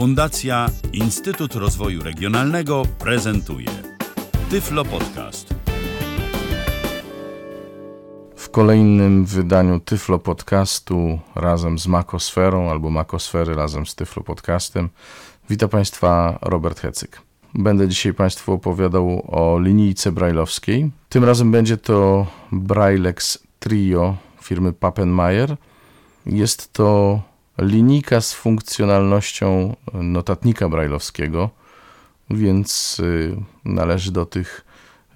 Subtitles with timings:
[0.00, 3.66] Fundacja Instytut Rozwoju Regionalnego prezentuje
[4.50, 5.54] Tyflo Podcast.
[8.36, 14.88] W kolejnym wydaniu Tyflo Podcastu razem z Makosferą albo Makosfery razem z Tyflo Podcastem
[15.50, 17.22] witam Państwa Robert Hecyk.
[17.54, 20.90] Będę dzisiaj Państwu opowiadał o linijce brajlowskiej.
[21.08, 25.56] Tym razem będzie to Braillex Trio firmy Pappenmeier.
[26.26, 27.20] Jest to
[27.58, 31.50] linijka z funkcjonalnością notatnika brajlowskiego,
[32.30, 34.64] więc y, należy do tych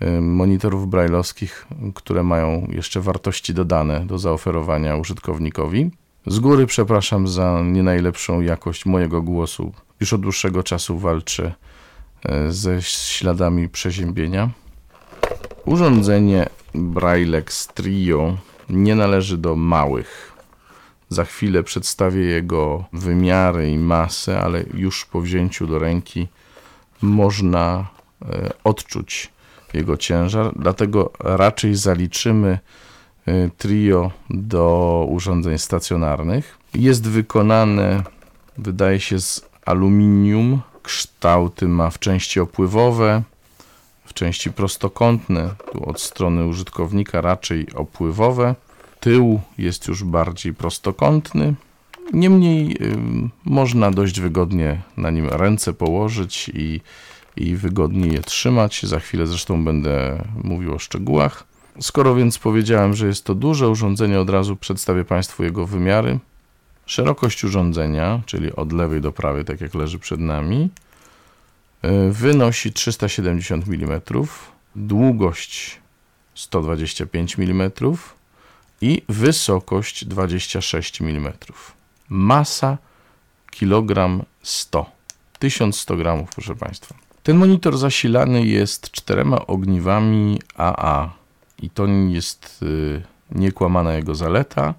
[0.03, 5.91] y, monitorów brajlowskich, które mają jeszcze wartości dodane do zaoferowania użytkownikowi.
[6.27, 9.73] Z góry przepraszam za nie najlepszą jakość mojego głosu.
[10.01, 11.53] Już od dłuższego czasu walczę
[12.49, 14.51] ze śladami przeziębienia.
[15.65, 18.37] Urządzenie Braillex Trio
[18.69, 20.34] nie należy do małych
[21.15, 26.29] za chwilę przedstawię jego wymiary i masę, ale już po wzięciu do ręki
[27.03, 27.87] można
[28.23, 29.31] e, odczuć
[29.75, 32.59] jego ciężar, dlatego raczej zaliczymy
[33.27, 36.59] e, trio do urządzeń stacjonarnych.
[36.75, 38.03] Jest wykonane,
[38.59, 40.61] wydaje się, z aluminium.
[40.83, 43.23] Kształty ma w części opływowe,
[44.05, 48.55] w części prostokątne, tu od strony użytkownika raczej opływowe
[49.05, 51.55] tył jest już bardziej prostokątny.
[52.13, 52.77] Niemniej
[53.45, 56.81] można dość wygodnie na nim ręce położyć i,
[57.37, 58.83] i wygodnie je trzymać.
[58.83, 61.45] Za chwilę zresztą będę mówił o szczegółach.
[61.81, 66.19] Skoro więc powiedziałem, że jest to duże urządzenie, od razu przedstawię Państwu jego wymiary.
[66.87, 70.71] Szerokość urządzenia, czyli od lewej do prawej, tak jak leży przed nami,
[71.85, 74.01] y, wynosi 370 mm,
[74.77, 75.81] długość
[76.35, 77.71] 125 mm,
[78.85, 81.33] i wysokość 26 mm.
[82.09, 82.79] Masa
[83.51, 84.87] kilogram 100.
[85.39, 86.95] 1100 gramów, proszę Państwa.
[87.23, 91.13] Ten monitor zasilany jest czterema ogniwami AA
[91.63, 94.75] i to jest y, niekłamana jego zaleta,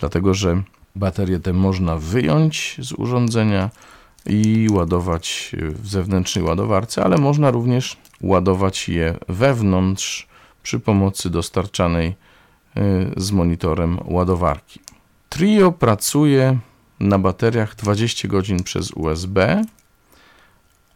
[0.00, 0.62] dlatego że
[0.96, 3.70] baterię tę można wyjąć z urządzenia
[4.26, 10.26] i ładować w zewnętrznej ładowarce, ale można również ładować je wewnątrz
[10.62, 12.25] przy pomocy dostarczanej
[13.16, 14.80] z monitorem ładowarki.
[15.28, 16.58] Trio pracuje
[17.00, 19.64] na bateriach 20 godzin przez USB,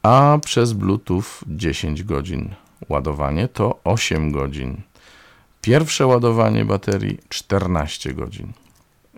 [0.03, 2.55] a przez Bluetooth 10 godzin.
[2.89, 4.83] Ładowanie to 8 godzin.
[5.63, 8.53] Pierwsze ładowanie baterii 14 godzin.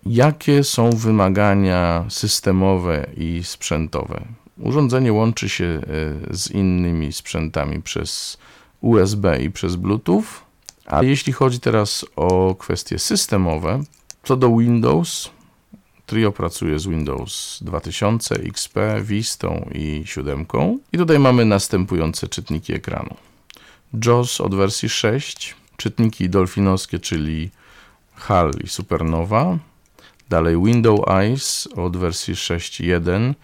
[0.07, 4.25] Jakie są wymagania systemowe i sprzętowe?
[4.59, 8.39] Urządzenie łączy się y, z innymi sprzętami przez
[8.81, 10.25] USB i przez Bluetooth.
[10.87, 13.83] A jeśli chodzi teraz o kwestie systemowe,
[14.23, 15.31] co do Windows,
[16.07, 20.47] Trio pracuje z Windows 2000, XP, Vista i 7.
[20.93, 23.17] I tutaj mamy następujące czytniki ekranu.
[24.07, 27.51] JAWS od wersji 6, czytniki dolfinowskie, czyli
[28.15, 29.59] HAL i Supernova.
[30.29, 33.35] Dalej Window Eyes od wersji 6.1.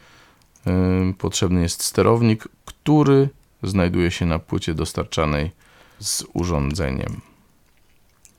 [1.18, 3.28] Potrzebny jest sterownik, który
[3.62, 5.50] znajduje się na płycie dostarczanej
[5.98, 7.20] z urządzeniem.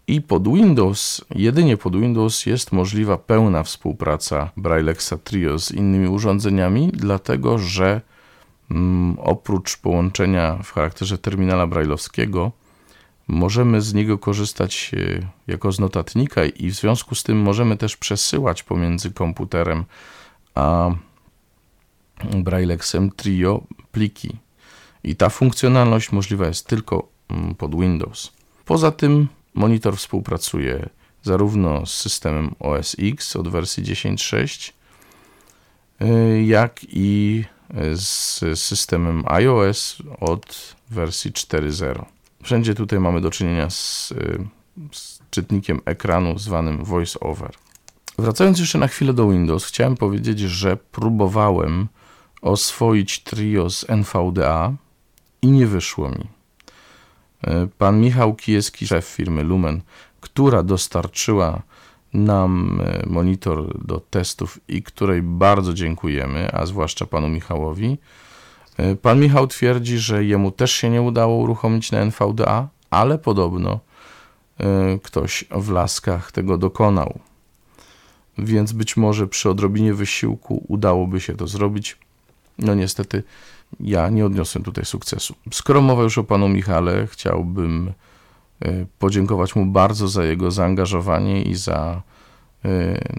[0.09, 6.91] I pod Windows, jedynie pod Windows jest możliwa pełna współpraca Braillexa Trio z innymi urządzeniami,
[6.93, 8.01] dlatego że
[8.71, 12.51] mm, oprócz połączenia w charakterze terminala brailleowskiego,
[13.27, 17.97] możemy z niego korzystać e, jako z notatnika i w związku z tym możemy też
[17.97, 19.85] przesyłać pomiędzy komputerem
[20.55, 20.89] a
[22.35, 24.37] Braillexem Trio pliki.
[25.03, 28.31] I ta funkcjonalność możliwa jest tylko mm, pod Windows.
[28.65, 29.27] Poza tym
[29.59, 30.89] Monitor współpracuje
[31.23, 34.71] zarówno z systemem OS X od wersji 10.6,
[36.01, 37.43] y, jak i
[37.93, 42.05] z systemem iOS od wersji 4.0.
[42.43, 44.47] Wszędzie tutaj mamy do czynienia z, y,
[44.91, 47.51] z czytnikiem ekranu zwanym VoiceOver.
[48.17, 51.87] Wracając jeszcze na chwilę do Windows, chciałem powiedzieć, że próbowałem
[52.41, 54.73] oswoić trio z NVDA
[55.41, 56.38] i nie wyszło mi.
[57.43, 59.81] E, pan Michał Kijewski, szef firmy Lumen,
[60.21, 61.61] która dostarczyła
[62.13, 67.97] nam e, monitor do testów i której bardzo dziękujemy, a zwłaszcza panu Michałowi.
[68.77, 73.79] E, pan Michał twierdzi, że jemu też się nie udało uruchomić na NVDA, ale podobno
[75.03, 77.19] ktoś w laskach tego dokonał.
[78.37, 81.97] Więc być może przy odrobinie wysiłku udałoby się to zrobić.
[82.57, 83.23] No niestety
[83.79, 85.35] ja nie odniosłem tutaj sukcesu.
[85.51, 87.93] Skoro mowa już o panu Michale, chciałbym
[88.61, 92.01] e, podziękować mu bardzo za jego zaangażowanie i za
[92.65, 92.69] e,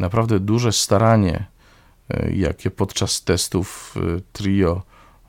[0.00, 1.46] naprawdę duże staranie
[2.10, 3.94] e, jakie podczas testów
[4.32, 4.82] Trio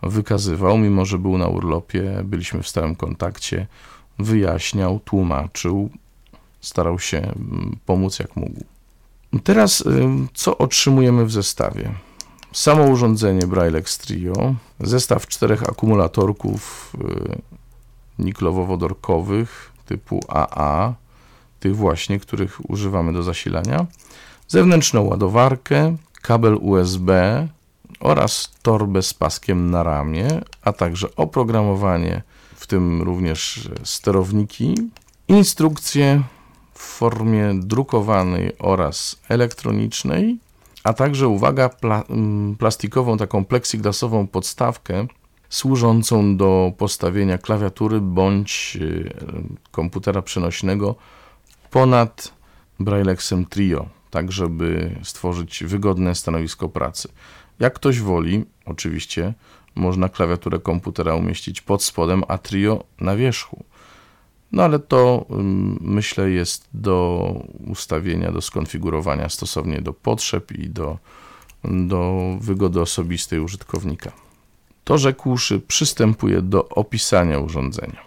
[0.04, 3.68] wykazywał, mimo że był na urlopie, byliśmy w stałym kontakcie,
[4.20, 5.90] wyjaśniał, tłumaczył,
[6.62, 8.64] starał się mm, pomóc jak mógł.
[9.44, 9.84] Teraz
[10.34, 11.92] co otrzymujemy w zestawie?
[12.54, 16.94] Samo urządzenie Braillex Trio, zestaw czterech akumulatorków
[18.20, 19.48] niklowo-wodorkowych
[19.86, 20.94] typu AA,
[21.60, 23.86] tych właśnie, których używamy do zasilania,
[24.48, 27.48] zewnętrzną ładowarkę, kabel USB
[28.00, 32.22] oraz torbę z paskiem na ramię, a także oprogramowanie,
[32.56, 34.76] w tym również sterowniki,
[35.28, 36.24] instrukcje
[36.74, 40.40] w formie drukowanej oraz elektronicznej,
[40.84, 45.08] a także, uwaga, pla mm, plastikową, taką plexiglasową podstawkę
[45.50, 49.14] służącą do postawienia klawiatury bądź y,
[49.72, 50.96] komputera przenośnego
[51.72, 52.34] ponad
[52.80, 57.10] Braillexem Trio, tak żeby stworzyć wygodne stanowisko pracy.
[57.60, 59.34] Jak ktoś woli, oczywiście,
[59.76, 63.64] można klawiaturę komputera umieścić pod spodem, a Trio na wierzchu.
[64.52, 65.26] No ale to
[65.82, 67.34] myślę jest do
[67.68, 70.98] ustawienia, do skonfigurowania stosownie do potrzeb i do,
[71.64, 74.12] do wygody osobistej użytkownika.
[74.84, 78.00] To rzekłszy, przystępuję do opisania urządzenia.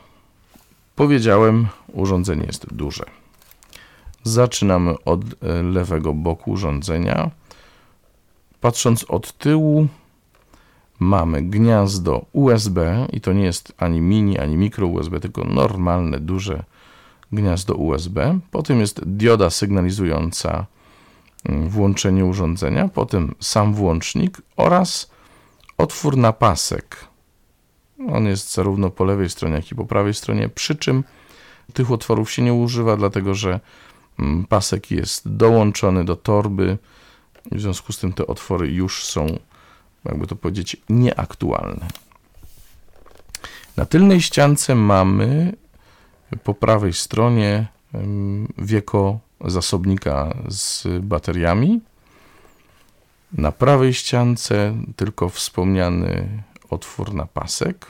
[0.97, 3.05] Powiedziałem, urządzenie jest duże.
[4.23, 7.31] Zaczynamy od e, lewego boku urządzenia.
[8.61, 9.89] Patrząc od tyłu,
[10.99, 16.65] mamy gniazdo USB i to nie jest ani mini, ani mikro USB, tylko normalne, duże
[17.33, 18.39] gniazdo USB.
[18.51, 20.67] Potem jest dioda sygnalizująca
[21.45, 25.11] mm, włączenie urządzenia, potem sam włącznik oraz
[25.79, 26.97] otwór na pasek.
[28.13, 31.05] On jest zarówno po lewej stronie, jak i po prawej stronie, przy czym
[31.73, 33.61] tych otworów się nie używa, dlatego że
[34.19, 36.79] mm, pasek jest dołączony do torby,
[37.53, 39.39] w związku z tym te otwory już są,
[40.05, 41.89] jakby to powiedzieć, nieaktualne.
[43.77, 45.53] Na tylnej ściance mamy
[46.45, 47.67] po prawej stronie
[48.59, 51.81] wieko zasobnika z bateriami.
[53.33, 57.87] Na prawej ściance tylko wspomniany otwór na pasek.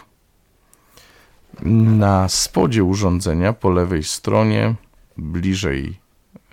[1.62, 4.74] Na spodzie urządzenia po lewej stronie,
[5.16, 5.98] bliżej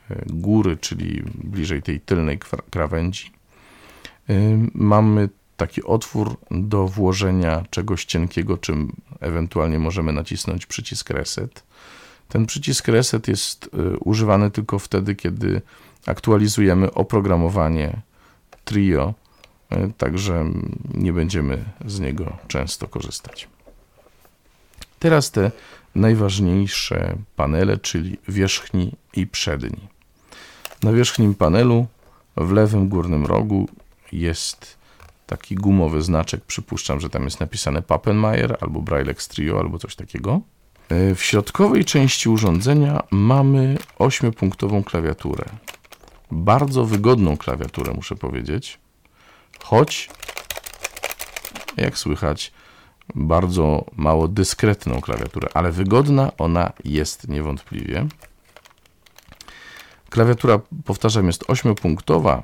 [0.09, 2.39] e, góry, czyli bliżej tej tylnej
[2.71, 3.31] krawędzi,
[4.73, 5.29] mamy
[5.61, 11.63] taki otwór do włożenia czegoś cienkiego, czym ewentualnie możemy nacisnąć przycisk reset.
[12.29, 15.61] Ten przycisk reset jest e, używany tylko wtedy, kiedy
[16.05, 18.01] aktualizujemy oprogramowanie
[18.65, 19.13] Trio,
[19.69, 20.45] e, także
[20.93, 23.47] nie będziemy z niego często korzystać.
[24.99, 25.51] Teraz te
[25.95, 29.87] najważniejsze panele, czyli wierzchni i przedni.
[30.83, 31.87] Na wierzchnim panelu
[32.37, 33.69] w lewym górnym rogu
[34.11, 34.80] jest
[35.31, 36.41] taki gumowy znaczek.
[36.45, 40.41] Przypuszczam, że tam jest napisane Pappenmeier albo Braillex Trio albo coś takiego.
[40.89, 45.45] E, w środkowej części urządzenia mamy ośmiopunktową klawiaturę
[46.31, 48.79] bardzo wygodną klawiaturę, muszę powiedzieć,
[49.63, 50.09] choć
[51.77, 52.51] jak słychać,
[53.15, 58.07] bardzo mało dyskretną klawiaturę, ale wygodna ona jest niewątpliwie.
[60.09, 62.43] Klawiatura, powtarzam, jest ośmiopunktowa,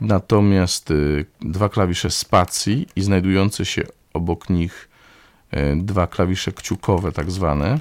[0.00, 4.88] natomiast y, dwa klawisze spacji i znajdujące się obok nich
[5.54, 7.78] y, dwa klawisze kciukowe, tak zwane,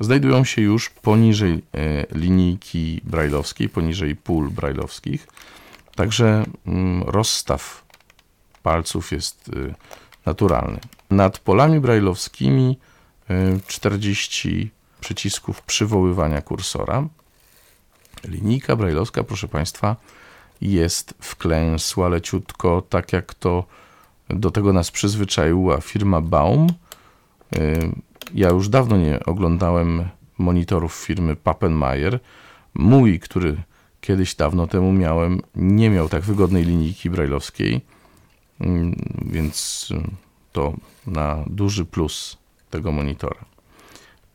[0.00, 5.28] znajdują się już poniżej e, linijki brajlowskiej, poniżej pól brajlowskich.
[5.94, 7.84] Także mm, rozstaw
[8.62, 9.50] palców jest
[10.26, 10.78] naturalny.
[11.10, 12.78] Nad polami brajlowskimi
[13.66, 17.08] 40 e, przycisków przywoływania kursora.
[18.24, 19.96] Linijka brajlowska, proszę Państwa,
[20.60, 23.64] jest wklęsła leciutko, tak jak to
[24.30, 26.66] do tego nas przyzwyczaiła firma Baum.
[28.34, 32.20] Ja już dawno nie oglądałem monitorów firmy Pappenmeier.
[32.74, 33.56] Mój, który
[34.00, 37.80] kiedyś dawno temu miałem, nie miał tak wygodnej linijki brajlowskiej,
[38.60, 39.88] mm, więc
[40.52, 40.74] to
[41.06, 42.36] na duży plus
[42.70, 43.44] tego monitora.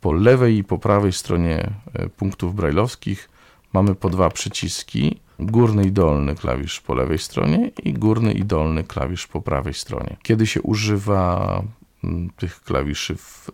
[0.02, 3.30] Po lewej i po prawej stronie e, punktów brajlowskich
[3.74, 5.20] mamy po dwa przyciski.
[5.40, 10.18] Górny i dolny klawisz po lewej stronie i górny i dolny klawisz po prawej stronie.
[10.24, 11.62] Kiedy się używa
[12.04, 13.50] mm, tych klawiszy w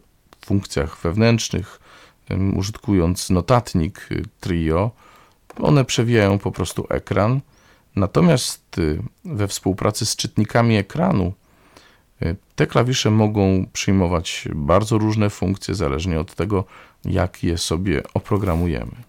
[0.45, 1.79] funkcjach wewnętrznych,
[2.55, 4.91] użytkując notatnik y, Trio,
[5.59, 7.41] one przewijają po prostu ekran.
[7.95, 11.33] Natomiast y, we współpracy z czytnikami ekranu
[12.21, 16.63] y, te klawisze mogą przyjmować bardzo różne funkcje, zależnie od tego,
[17.05, 19.08] jak je sobie oprogramujemy.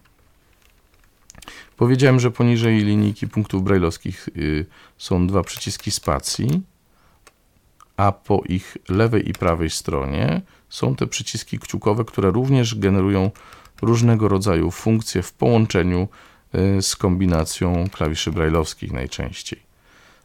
[1.81, 4.65] Powiedziałem, że poniżej linijki punktów brajlowskich y,
[4.97, 6.61] są dwa przyciski spacji,
[7.97, 13.31] a po ich lewej i prawej stronie są te przyciski kciukowe, które również generują
[13.81, 16.07] różnego rodzaju funkcje w połączeniu
[16.55, 19.59] y, z kombinacją klawiszy brajlowskich najczęściej.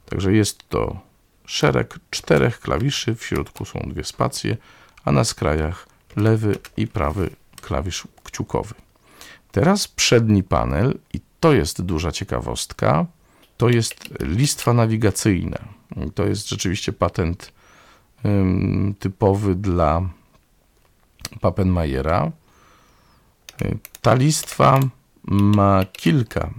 [0.06, 1.00] Także jest to
[1.46, 4.56] szereg czterech klawiszy, w środku są dwie spacje,
[5.04, 7.30] a na skrajach lewy i prawy
[7.62, 8.74] klawisz kciukowy.
[9.52, 13.06] Teraz przedni panel i to jest duża ciekawostka.
[13.56, 15.58] To jest listwa nawigacyjna.
[16.14, 17.52] To jest rzeczywiście patent
[18.98, 20.08] typowy dla
[21.40, 22.32] Pappenmayera.
[24.02, 24.80] Ta listwa
[25.24, 26.50] ma kilka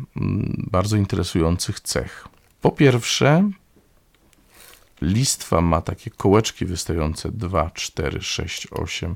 [0.71, 2.27] bardzo interesujących cech.
[2.61, 3.49] Po pierwsze,
[5.01, 9.15] listwa ma takie kołeczki wystające 2, 4, 6, 8,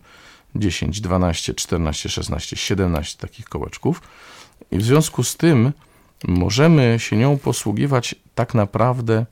[0.55, 4.01] 10, 12, 14, 16, 17 takich kołeczków.
[4.71, 5.71] I w związku z tym
[6.27, 9.25] możemy się nią posługiwać tak naprawdę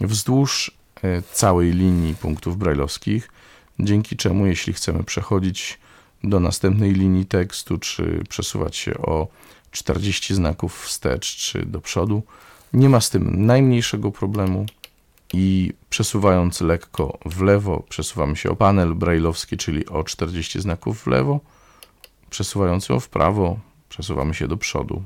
[0.00, 0.70] wzdłuż
[1.02, 3.30] e, całej linii punktów brajlowskich,
[3.78, 5.78] dzięki czemu jeśli chcemy przechodzić
[6.24, 9.28] do następnej linii tekstu, czy przesuwać się o
[9.70, 12.22] 40 znaków wstecz, czy do przodu,
[12.72, 14.66] nie ma z tym najmniejszego problemu.
[15.32, 21.06] I przesuwając lekko w lewo, przesuwamy się o panel brailleowski, czyli o 40 znaków w
[21.06, 21.40] lewo,
[22.30, 23.58] przesuwając ją w prawo,
[23.90, 25.04] przesuwamy się do przodu.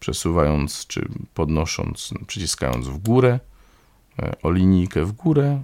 [0.00, 3.40] Przesuwając czy podnosząc, przyciskając w górę,
[4.18, 5.62] e, o linijkę w górę,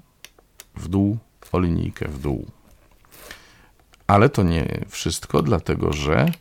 [0.76, 1.18] w dół,
[1.52, 2.46] o linijkę w dół.
[4.06, 6.32] Ale to nie wszystko, dlatego że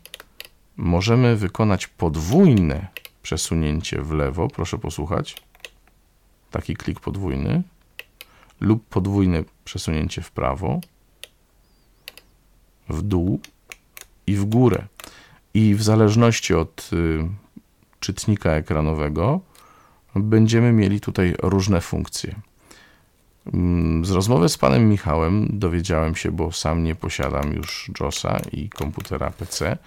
[0.77, 2.87] możemy wykonać podwójne
[3.23, 4.47] przesunięcie w lewo.
[4.47, 5.35] Proszę posłuchać.
[6.51, 7.63] Taki klik podwójny
[8.59, 10.79] lub podwójne przesunięcie w prawo,
[12.89, 13.39] w dół
[14.27, 14.87] i w górę
[15.53, 17.27] i w zależności od y,
[17.99, 19.39] czytnika ekranowego
[20.15, 22.35] będziemy mieli tutaj różne funkcje.
[23.53, 28.69] Mm, z rozmowy z panem Michałem dowiedziałem się, bo sam nie posiadam już JOSa i
[28.69, 29.77] komputera PC,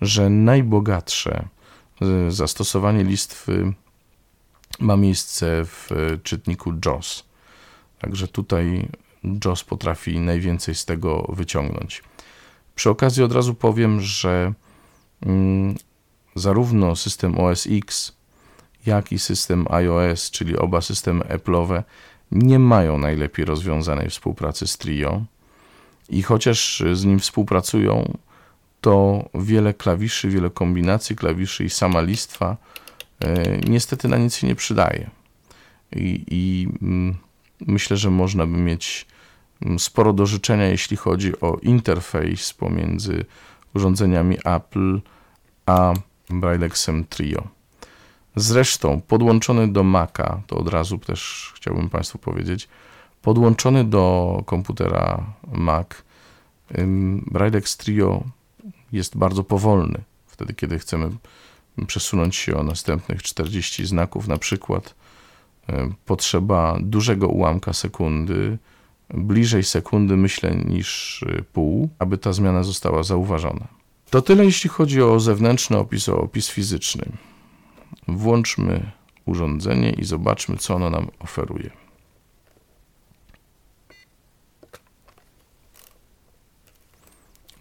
[0.00, 1.48] że najbogatsze
[2.28, 3.72] y, zastosowanie listwy
[4.80, 5.90] ma miejsce w
[6.22, 7.24] czytniku JOS.
[7.98, 8.88] Także tutaj
[9.44, 12.02] JOS potrafi najwięcej z tego wyciągnąć.
[12.74, 14.52] Przy okazji od razu powiem, że
[16.34, 18.16] zarówno system OS X,
[18.86, 21.82] jak i system iOS, czyli oba systemy Apple'owe,
[22.32, 25.24] nie mają najlepiej rozwiązanej współpracy z Trio.
[26.08, 28.18] I chociaż z nim współpracują,
[28.80, 32.56] to wiele klawiszy, wiele kombinacji klawiszy i sama listwa
[33.20, 35.10] e, niestety na nic się nie przydaje.
[35.92, 37.16] I, i mm,
[37.60, 39.06] myślę, że można by mieć
[39.62, 43.24] mm, sporo do życzenia, jeśli chodzi o interfejs pomiędzy
[43.76, 45.00] urządzeniami Apple,
[45.66, 45.94] a
[46.30, 47.48] Braillexem Trio.
[48.36, 52.68] Zresztą podłączony do Maca, to od razu też chciałbym Państwu powiedzieć,
[53.22, 55.86] podłączony do komputera Mac,
[57.26, 58.24] Braillex Trio
[58.92, 60.00] jest bardzo powolny.
[60.26, 61.10] Wtedy, kiedy chcemy
[61.86, 64.94] przesunąć się o następnych 40 znaków, na przykład
[66.04, 68.58] potrzeba dużego ułamka sekundy,
[69.14, 73.66] bliżej sekundy myślę niż y, pół, aby ta zmiana została zauważona.
[74.10, 77.04] To tyle jeśli chodzi o zewnętrzny opis, o opis fizyczny.
[78.08, 78.92] Włączmy
[79.24, 81.70] urządzenie i zobaczmy, co ono nam oferuje.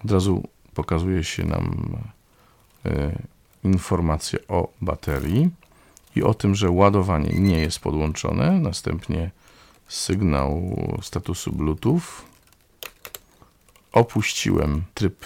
[0.06, 1.98] Od razu pokazuje się nam
[2.86, 3.16] e,
[3.64, 5.50] informacja o baterii
[6.16, 8.52] i o tym, że ładowanie nie jest podłączone.
[8.52, 9.32] Następnie
[9.88, 12.02] sygnał statusu Bluetooth.
[13.92, 15.26] Opuściłem tryb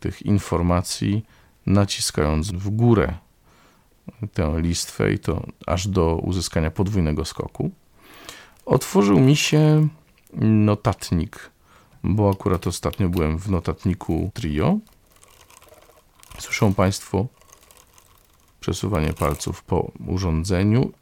[0.00, 1.24] tych informacji,
[1.66, 3.14] naciskając w górę
[4.32, 7.70] tę listwę i to aż do uzyskania podwójnego skoku.
[8.66, 9.88] Otworzył mi się
[10.42, 11.50] notatnik,
[12.02, 14.78] bo akurat ostatnio byłem w notatniku Trio.
[16.38, 17.26] Słyszą Państwo
[18.60, 20.92] przesuwanie palców po urządzeniu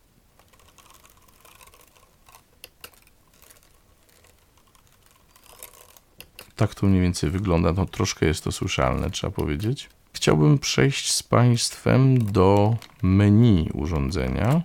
[6.64, 7.72] Tak to mniej więcej wygląda.
[7.72, 9.90] No troszkę jest to słyszalne, trzeba powiedzieć.
[10.12, 14.62] Chciałbym przejść z Państwem do menu urządzenia.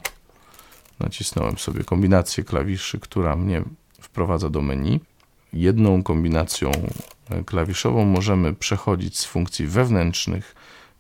[1.00, 3.64] Nacisnąłem sobie kombinację klawiszy, która mnie
[4.02, 5.00] wprowadza do menu.
[5.54, 6.72] Jedną kombinacją
[7.46, 10.56] klawiszową możemy przechodzić z funkcji wewnętrznych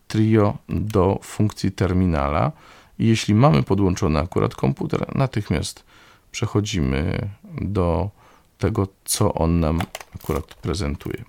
[0.07, 2.51] trio do funkcji terminala.
[2.99, 5.83] I jeśli mamy podłączony akurat komputer, natychmiast
[6.31, 7.29] przechodzimy
[7.61, 8.18] do
[8.59, 9.81] tego, co on nam
[10.15, 11.23] akurat prezentuje.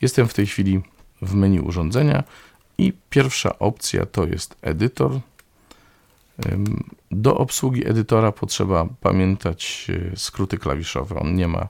[0.00, 0.80] Jestem w tej chwili
[1.22, 2.24] w menu urządzenia
[2.78, 5.20] I pierwsza opcja to jest edytor.
[7.10, 11.20] Do obsługi edytora potrzeba pamiętać e, skróty klawiszowe.
[11.20, 11.68] On nie ma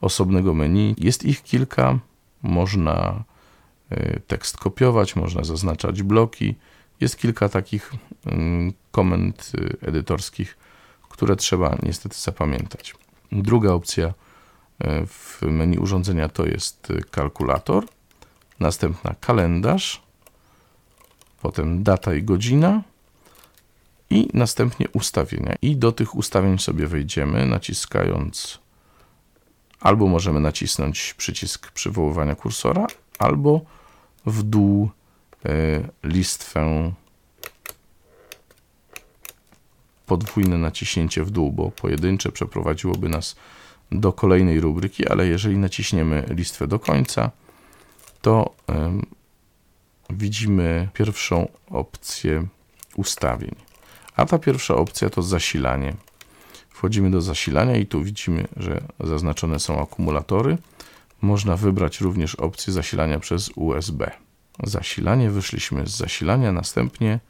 [0.00, 0.94] osobnego menu.
[0.98, 1.98] Jest ich kilka.
[2.42, 3.24] Można
[3.90, 6.54] e, tekst kopiować, można zaznaczać bloki.
[7.00, 7.92] Jest kilka takich
[8.90, 10.56] komend e, edytorskich,
[11.08, 12.94] które trzeba niestety zapamiętać.
[13.32, 14.14] Druga opcja
[15.06, 17.84] w menu urządzenia to jest kalkulator,
[18.60, 20.02] następna kalendarz,
[21.42, 22.82] potem data i godzina
[24.10, 25.54] i następnie ustawienia.
[25.62, 28.58] I do tych ustawień sobie wejdziemy naciskając
[29.80, 32.86] albo możemy nacisnąć przycisk przywoływania kursora,
[33.18, 33.60] albo
[34.26, 34.90] w dół
[35.44, 35.50] e,
[36.04, 36.92] listwę
[40.10, 43.36] podwójne naciśnięcie w dół, bo pojedyncze przeprowadziłoby nas
[43.92, 47.30] do kolejnej rubryki, ale jeżeli naciśniemy listwę do końca,
[48.22, 48.54] to
[50.10, 52.46] widzimy pierwszą opcję
[52.96, 53.54] ustawień.
[54.16, 55.94] A ta pierwsza opcja to zasilanie.
[56.68, 60.58] Wchodzimy do zasilania i tu widzimy, że zaznaczone są akumulatory.
[61.20, 64.10] Można wybrać również opcję zasilania przez USB.
[64.62, 67.20] Zasilanie, wyszliśmy z zasilania, następnie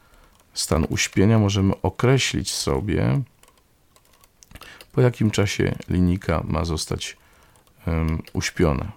[0.55, 3.21] stan uśpienia możemy określić sobie,
[4.93, 7.17] po jakim czasie linijka ma zostać
[7.87, 8.93] um, uśpiona.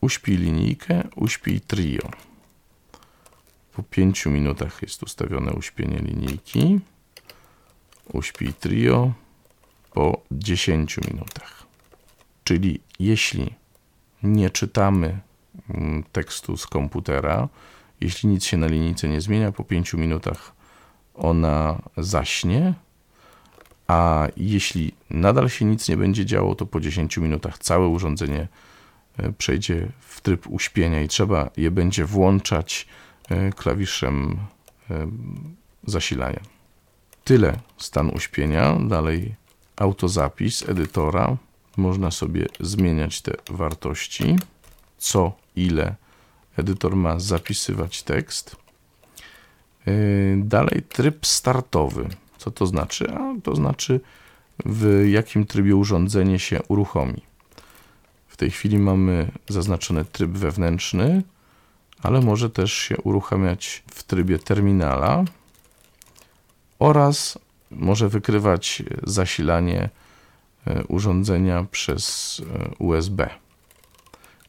[0.00, 2.10] Uśpij linijkę, uśpij trio.
[3.72, 6.80] Po 5 minutach jest ustawione uśpienie linijki.
[8.12, 9.12] Uśpij trio
[9.92, 11.66] po 10 minutach.
[12.44, 13.54] Czyli jeśli
[14.22, 15.18] nie czytamy
[15.70, 17.48] mm, tekstu z komputera,
[18.00, 20.52] jeśli nic się na linijce nie zmienia, po 5 minutach
[21.14, 22.74] ona zaśnie,
[23.86, 28.48] a jeśli nadal się nic nie będzie działo, to po 10 minutach całe urządzenie
[29.18, 32.86] e, przejdzie w tryb uśpienia i trzeba je będzie włączać
[33.28, 34.38] e, klawiszem
[34.90, 35.06] e,
[35.86, 36.40] zasilania.
[37.24, 38.76] Tyle stan uśpienia.
[38.88, 39.34] Dalej
[39.76, 41.36] autozapis edytora.
[41.76, 44.36] Można sobie zmieniać te wartości,
[44.98, 45.94] co ile
[46.58, 48.56] edytor ma zapisywać tekst.
[50.36, 52.08] Dalej tryb startowy.
[52.38, 53.12] Co to znaczy?
[53.12, 54.00] A to znaczy,
[54.64, 57.22] w jakim trybie urządzenie się uruchomi.
[58.28, 61.22] W tej chwili mamy zaznaczony tryb wewnętrzny,
[62.02, 65.24] ale może też się uruchamiać w trybie terminala
[66.78, 67.38] oraz
[67.70, 69.90] może wykrywać zasilanie
[70.66, 73.30] e, urządzenia przez e, USB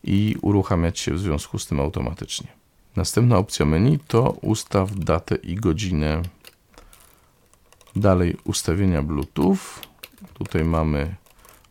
[0.03, 2.47] i uruchamiać się w związku z tym automatycznie.
[2.95, 6.21] Następna opcja menu to ustaw datę i godzinę
[7.95, 9.57] Dalej ustawienia Bluetooth.
[10.33, 11.15] Tutaj mamy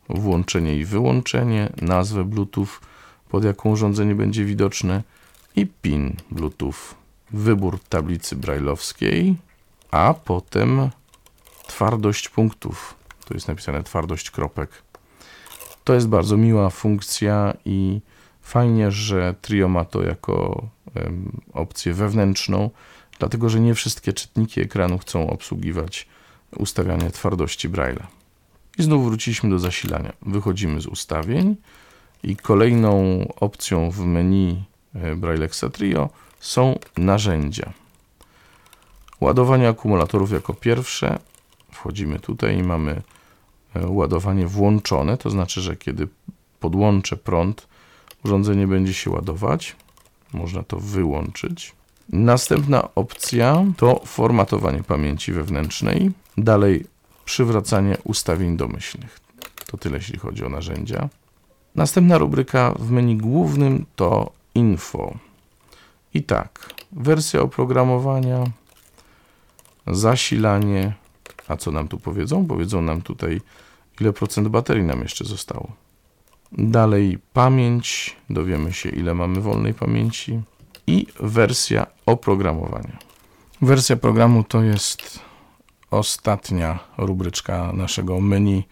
[0.08, 2.68] włączenie i wyłączenie, nazwę Bluetooth,
[3.28, 5.02] pod jaką urządzenie będzie widoczne
[5.56, 6.74] i PIN Bluetooth.
[7.30, 9.36] Wybór tablicy brajlowskiej,
[9.90, 10.90] a potem
[11.66, 12.94] twardość punktów.
[13.24, 14.70] Tu jest napisane twardość kropek.
[15.84, 18.00] To jest bardzo miła funkcja i
[18.48, 20.66] fajnie, że Trio ma to jako
[21.52, 22.70] opcję wewnętrzną,
[23.18, 26.08] dlatego że nie wszystkie czytniki ekranu chcą obsługiwać
[26.56, 28.06] ustawianie twardości Braille'a.
[28.78, 30.12] I znów wróciliśmy do zasilania.
[30.22, 31.56] Wychodzimy z ustawień
[32.22, 37.72] i kolejną opcją w menu e, Braillexa Trio są narzędzia.
[39.20, 41.18] Ładowanie akumulatorów jako pierwsze.
[41.72, 43.02] Wchodzimy tutaj i mamy
[43.74, 46.08] e, ładowanie włączone, to znaczy, że kiedy
[46.60, 47.68] podłączę prąd,
[48.24, 49.76] urządzenie będzie się ładować.
[50.32, 51.72] Można to wyłączyć.
[52.08, 56.10] Następna opcja to formatowanie pamięci wewnętrznej.
[56.36, 56.86] Dalej
[57.24, 59.20] przywracanie ustawień domyślnych.
[59.66, 61.08] To tyle, jeśli chodzi o narzędzia.
[61.74, 65.14] Następna rubryka w menu głównym to info.
[66.14, 68.44] I tak, wersja oprogramowania,
[69.86, 70.94] zasilanie.
[71.48, 72.46] A co nam tu powiedzą?
[72.46, 73.40] Powiedzą nam tutaj,
[74.00, 75.72] ile procent baterii nam jeszcze zostało.
[76.52, 80.40] Dalej pamięć, dowiemy się, ile mamy wolnej pamięci
[80.86, 82.98] i wersja oprogramowania.
[83.62, 85.20] Wersja programu to jest
[85.90, 88.64] ostatnia rubryczka naszego menu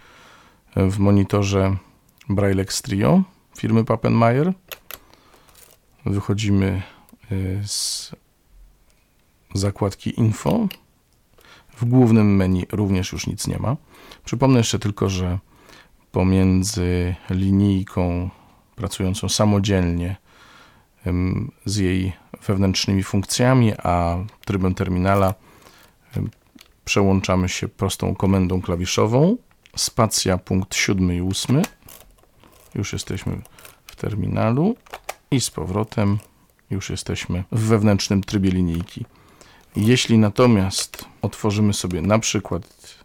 [0.76, 1.76] w monitorze
[2.28, 3.22] Braille Trio
[3.58, 4.52] firmy Pappenmeier.
[6.06, 6.82] Wychodzimy
[7.32, 8.12] y, z
[9.54, 10.68] zakładki Info.
[11.76, 13.76] W głównym menu również już nic nie ma.
[14.24, 15.38] Przypomnę jeszcze tylko, że
[16.16, 18.30] pomiędzy linijką
[18.76, 20.16] pracującą samodzielnie
[21.64, 22.12] z jej
[22.46, 25.34] wewnętrznymi funkcjami, a trybem terminala
[26.84, 29.36] przełączamy się prostą komendą klawiszową.
[29.76, 31.62] Spacja punkt 7 i 8.
[32.74, 33.40] Już jesteśmy
[33.86, 34.76] w terminalu
[35.30, 36.18] i z powrotem
[36.70, 39.06] już jesteśmy w wewnętrznym trybie linijki.
[39.76, 42.96] Jeśli natomiast otworzymy sobie na przykład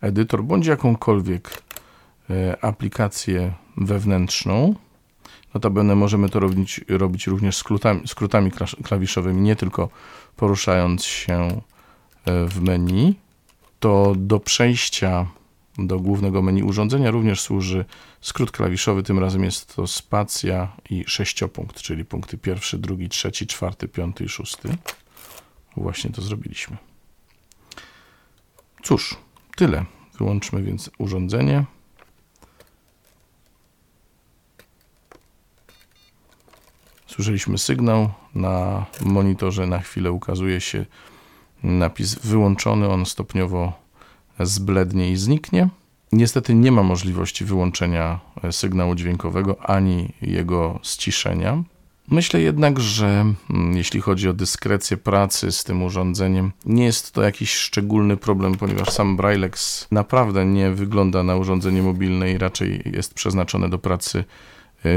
[0.00, 1.65] edytor bądź jakąkolwiek
[2.60, 4.74] aplikację wewnętrzną,
[5.54, 8.50] notabene możemy to robić, robić również skrótami, skrótami
[8.84, 9.88] klawiszowymi, nie tylko
[10.36, 11.60] poruszając się
[12.24, 13.14] e, w menu,
[13.80, 15.26] to do przejścia
[15.78, 17.84] do głównego menu urządzenia również służy
[18.20, 23.88] skrót klawiszowy, tym razem jest to spacja i sześciopunkt, czyli punkty pierwszy, drugi, trzeci, czwarty,
[23.88, 24.76] piąty i szósty.
[25.76, 26.76] Właśnie to zrobiliśmy.
[28.82, 29.16] Cóż,
[29.56, 29.84] tyle.
[30.18, 31.64] Wyłączmy więc urządzenie.
[37.16, 38.08] Słyszeliśmy sygnał.
[38.34, 40.86] Na monitorze na chwilę ukazuje się
[41.62, 42.88] napis wyłączony.
[42.88, 43.72] On stopniowo
[44.40, 45.68] zblednie i zniknie.
[46.12, 51.62] Niestety nie ma możliwości wyłączenia sygnału dźwiękowego ani jego ściszenia.
[52.10, 53.06] Myślę jednak, że
[53.50, 58.54] mm, jeśli chodzi o dyskrecję pracy z tym urządzeniem, nie jest to jakiś szczególny problem,
[58.54, 64.24] ponieważ sam Braillex naprawdę nie wygląda na urządzenie mobilne i raczej jest przeznaczone do pracy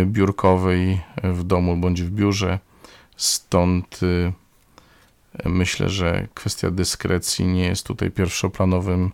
[0.06, 2.60] biurkowej w domu bądź w biurze.
[3.18, 4.34] Stąd y,
[5.46, 9.12] myślę, że kwestia dyskrecji nie jest tutaj pierwszoplanowym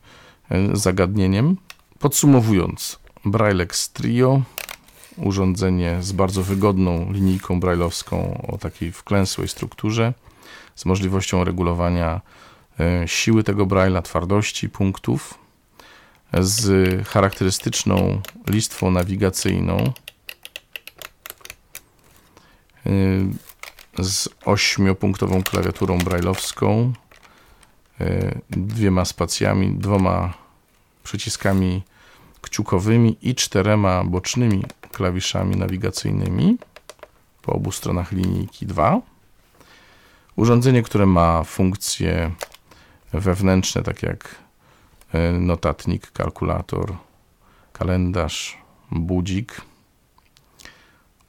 [0.51, 1.57] y, zagadnieniem.
[1.99, 4.41] Podsumowując, Braillex Trio
[5.17, 10.13] urządzenie z bardzo wygodną linijką brailleowską o takiej wklęsłej strukturze,
[10.75, 12.21] z możliwością regulowania
[13.05, 15.39] siły tego braille'a, twardości punktów,
[16.39, 19.93] z charakterystyczną listwą nawigacyjną,
[23.99, 26.93] z ośmiopunktową klawiaturą brailleowską,
[28.01, 30.33] e, dwiema spacjami, dwoma
[31.03, 31.83] przyciskami
[32.41, 36.57] kciukowymi i czterema bocznymi klawiszami nawigacyjnymi
[37.41, 39.01] po obu stronach linijki 2.
[40.35, 42.31] Urządzenie, które ma funkcje
[43.13, 44.35] wewnętrzne, tak jak
[45.13, 46.97] e, notatnik, kalkulator,
[47.73, 48.57] kalendarz,
[48.91, 49.61] budzik.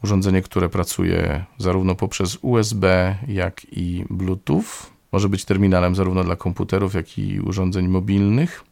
[0.04, 4.64] Urządzenie, które pracuje zarówno poprzez USB, jak i Bluetooth.
[5.12, 8.64] Może być terminalem zarówno dla komputerów, jak i urządzeń mobilnych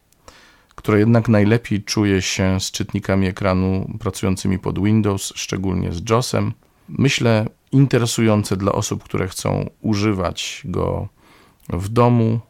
[0.75, 6.53] które jednak najlepiej czuje się z czytnikami ekranu pracującymi pod Windows, szczególnie z JOSem.
[6.89, 11.09] Myślę interesujące dla osób, które chcą używać go
[11.69, 12.41] w domu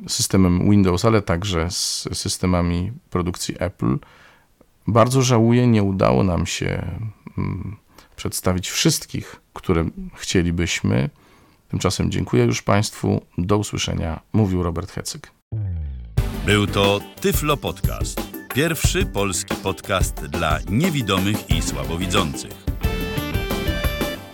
[0.08, 3.98] systemem Windows, ale także z systemami produkcji Apple.
[4.86, 7.00] Bardzo żałuję, nie udało nam się
[8.16, 11.10] przedstawić wszystkich, które chcielibyśmy.
[11.68, 13.20] Tymczasem dziękuję już Państwu.
[13.38, 14.20] Do usłyszenia.
[14.32, 15.32] Mówił Robert Hecyk.
[16.46, 18.20] Był to Tyflo Podcast.
[18.54, 22.69] Pierwszy polski podcast dla niewidomych i słabowidzących.